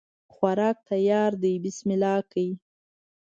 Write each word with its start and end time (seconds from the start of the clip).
خوراک 0.33 0.77
تیار 0.89 1.31
ده 1.41 1.51
بسم 1.63 1.89
الله 1.95 2.17
کړی 2.31 2.49